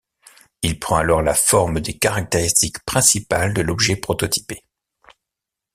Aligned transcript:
Il 0.63 0.79
prend 0.79 0.95
alors 0.95 1.21
la 1.21 1.35
forme 1.35 1.79
des 1.79 1.95
caractéristiques 1.99 2.83
principales 2.85 3.53
de 3.53 3.61
l'objet 3.61 3.95
prototypé. 3.95 4.65